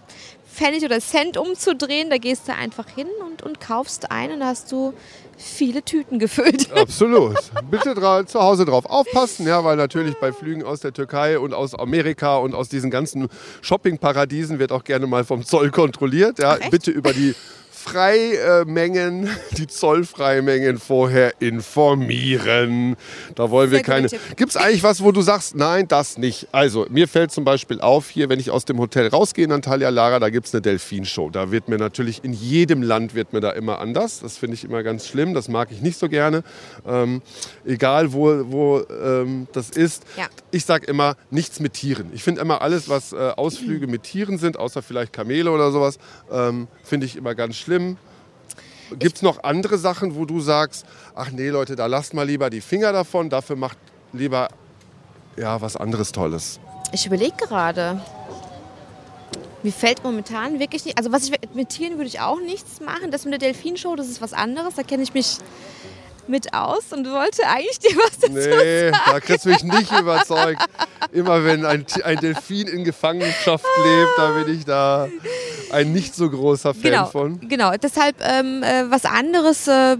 [0.52, 4.70] Pfennig oder Cent umzudrehen, da gehst du einfach hin und, und kaufst ein und hast
[4.70, 4.92] du
[5.36, 6.70] viele Tüten gefüllt.
[6.76, 7.36] Absolut.
[7.70, 7.94] Bitte
[8.26, 12.36] zu Hause drauf aufpassen, ja, weil natürlich bei Flügen aus der Türkei und aus Amerika
[12.36, 13.28] und aus diesen ganzen
[13.62, 16.38] Shoppingparadiesen wird auch gerne mal vom Zoll kontrolliert.
[16.38, 16.58] Ja.
[16.70, 17.34] Bitte über die
[17.82, 22.96] Freimengen, die Zollfreimengen vorher informieren.
[23.34, 24.08] Da wollen Sehr wir keine.
[24.36, 26.46] Gibt es eigentlich was, wo du sagst, nein, das nicht?
[26.52, 29.88] Also, mir fällt zum Beispiel auf, hier, wenn ich aus dem Hotel rausgehe in Antalya
[29.88, 31.28] Lara, da gibt es eine Delfinshow.
[31.28, 34.20] Da wird mir natürlich, in jedem Land wird mir da immer anders.
[34.20, 35.34] Das finde ich immer ganz schlimm.
[35.34, 36.44] Das mag ich nicht so gerne.
[36.86, 37.20] Ähm,
[37.66, 40.04] egal, wo, wo ähm, das ist.
[40.16, 40.28] Ja.
[40.52, 42.10] Ich sage immer, nichts mit Tieren.
[42.14, 45.98] Ich finde immer alles, was äh, Ausflüge mit Tieren sind, außer vielleicht Kamele oder sowas,
[46.30, 47.96] ähm, finde ich immer ganz schlimm schlimm.
[48.98, 52.50] Gibt es noch andere Sachen, wo du sagst, ach nee Leute, da lasst mal lieber
[52.50, 53.78] die Finger davon, dafür macht
[54.12, 54.48] lieber
[55.38, 56.60] ja, was anderes Tolles?
[56.92, 58.02] Ich überlege gerade.
[59.62, 60.98] Mir fällt momentan wirklich nicht.
[60.98, 63.10] Also was ich mit Tieren würde ich auch nichts machen.
[63.10, 64.74] Das mit der Delfinshow, das ist was anderes.
[64.74, 65.38] Da kenne ich mich
[66.28, 68.96] mit aus und wollte eigentlich dir was dazu nee, sagen.
[69.06, 70.62] da kriegst du mich nicht überzeugt.
[71.12, 75.08] Immer wenn ein, ein Delfin in Gefangenschaft lebt, da bin ich da
[75.72, 77.40] ein nicht so großer Fan genau, von.
[77.48, 79.96] Genau, deshalb ähm, äh, was anderes, äh,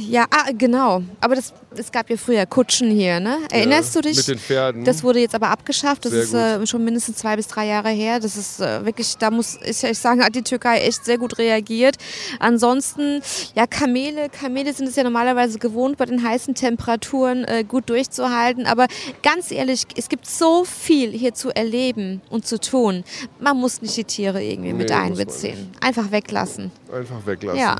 [0.00, 1.02] ja, ah, genau.
[1.20, 3.38] Aber das, es gab ja früher Kutschen hier, ne?
[3.50, 4.16] Erinnerst ja, du dich?
[4.16, 4.84] Mit den Pferden.
[4.84, 6.04] Das wurde jetzt aber abgeschafft.
[6.04, 8.20] Das sehr ist äh, schon mindestens zwei bis drei Jahre her.
[8.20, 11.38] Das ist äh, wirklich, da muss ich, ich sagen, hat die Türkei echt sehr gut
[11.38, 11.96] reagiert.
[12.38, 13.22] Ansonsten,
[13.54, 14.28] ja, Kamele.
[14.28, 18.66] Kamele sind es ja normalerweise gewohnt, bei den heißen Temperaturen äh, gut durchzuhalten.
[18.66, 18.86] Aber
[19.22, 23.04] ganz ehrlich, es gibt so viel hier zu erleben und zu tun.
[23.40, 25.70] Man muss nicht die Tiere irgendwie nee, mit einbeziehen.
[25.80, 26.70] Einfach weglassen.
[26.92, 27.60] Einfach weglassen.
[27.60, 27.76] Ja.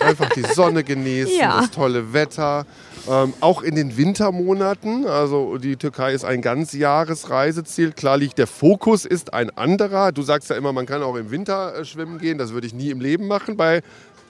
[0.00, 1.60] Einfach die Sonne genießen, ja.
[1.60, 2.66] das tolle Wetter.
[3.08, 7.92] Ähm, auch in den Wintermonaten, also die Türkei ist ein ganz Jahresreiseziel.
[7.92, 10.12] Klar liegt der Fokus ist ein anderer.
[10.12, 12.38] Du sagst ja immer, man kann auch im Winter äh, schwimmen gehen.
[12.38, 13.82] Das würde ich nie im Leben machen bei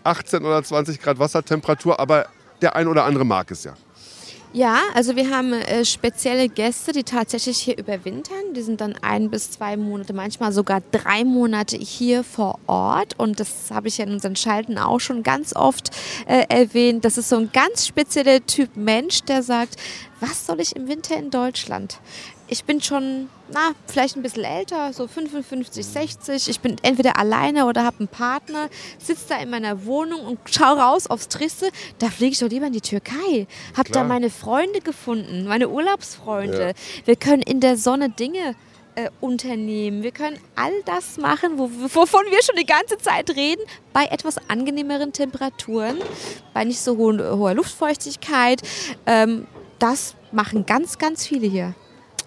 [0.05, 2.01] 18 oder 20 Grad Wassertemperatur.
[2.01, 2.27] Aber
[2.63, 3.75] der ein oder andere mag es ja.
[4.55, 8.53] Ja, also wir haben äh, spezielle Gäste, die tatsächlich hier überwintern.
[8.55, 13.19] Die sind dann ein bis zwei Monate, manchmal sogar drei Monate hier vor Ort.
[13.19, 15.89] Und das habe ich ja in unseren Schalten auch schon ganz oft
[16.27, 17.07] äh, erwähnt.
[17.07, 19.77] Das ist so ein ganz spezieller Typ Mensch, der sagt,
[20.21, 21.99] was soll ich im Winter in Deutschland?
[22.53, 26.49] Ich bin schon, na, vielleicht ein bisschen älter, so 55, 60.
[26.49, 30.79] Ich bin entweder alleine oder habe einen Partner, sitze da in meiner Wohnung und schaue
[30.79, 31.71] raus aufs Triste.
[31.99, 33.47] Da fliege ich doch lieber in die Türkei.
[33.75, 36.69] Habe da meine Freunde gefunden, meine Urlaubsfreunde.
[36.69, 37.07] Ja.
[37.07, 38.55] Wir können in der Sonne Dinge
[38.97, 40.03] äh, unternehmen.
[40.03, 43.63] Wir können all das machen, wo, wovon wir schon die ganze Zeit reden,
[43.95, 45.97] bei etwas angenehmeren Temperaturen,
[46.53, 48.61] bei nicht so hohen, hoher Luftfeuchtigkeit.
[49.07, 49.47] Ähm,
[49.79, 51.75] das machen ganz, ganz viele hier.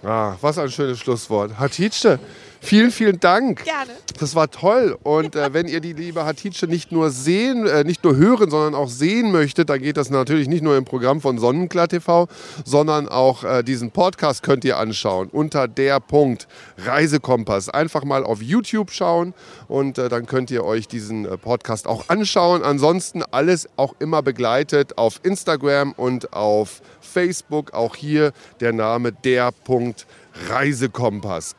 [0.05, 1.57] Ah, was ein schönes Schlusswort.
[1.57, 2.19] Hatice,
[2.65, 3.63] Vielen, vielen Dank.
[3.63, 3.91] Gerne.
[4.19, 4.97] Das war toll.
[5.03, 8.73] Und äh, wenn ihr die liebe Hatice nicht nur sehen, äh, nicht nur hören, sondern
[8.73, 12.27] auch sehen möchtet, dann geht das natürlich nicht nur im Programm von Sonnenklar TV,
[12.63, 16.47] sondern auch äh, diesen Podcast könnt ihr anschauen unter der Punkt
[16.79, 17.69] Reisekompass.
[17.69, 19.35] Einfach mal auf YouTube schauen
[19.67, 22.63] und äh, dann könnt ihr euch diesen äh, Podcast auch anschauen.
[22.63, 27.75] Ansonsten alles auch immer begleitet auf Instagram und auf Facebook.
[27.75, 30.24] Auch hier der Name der Punkt Reisekompass.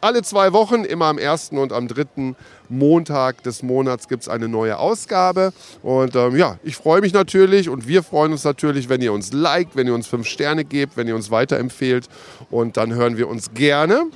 [0.01, 2.37] Alle zwei Wochen, immer am ersten und am dritten
[2.69, 5.53] Montag des Monats gibt es eine neue Ausgabe.
[5.83, 9.33] Und ähm, ja, ich freue mich natürlich und wir freuen uns natürlich, wenn ihr uns
[9.33, 12.09] liked, wenn ihr uns fünf Sterne gebt, wenn ihr uns weiterempfehlt.
[12.51, 14.07] Und dann hören wir uns gerne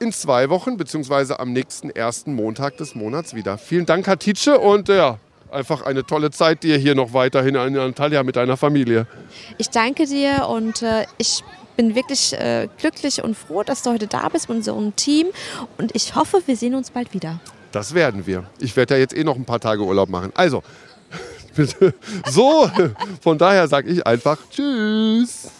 [0.00, 3.56] in zwei Wochen, beziehungsweise am nächsten ersten Montag des Monats wieder.
[3.56, 5.18] Vielen Dank, Hatice, und äh, ja,
[5.52, 9.06] einfach eine tolle Zeit dir hier noch weiterhin in Antalya mit deiner Familie.
[9.58, 11.44] Ich danke dir und äh, ich
[11.82, 15.26] bin wirklich äh, glücklich und froh, dass du heute da bist mit unserem Team
[15.78, 17.40] und ich hoffe, wir sehen uns bald wieder.
[17.72, 18.44] Das werden wir.
[18.60, 20.30] Ich werde ja jetzt eh noch ein paar Tage Urlaub machen.
[20.34, 20.62] Also,
[22.30, 22.70] so,
[23.20, 25.50] von daher sage ich einfach Tschüss.